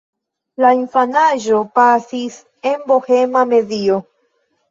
[0.63, 2.39] La infanaĝo pasis
[2.71, 4.01] en bohema medio.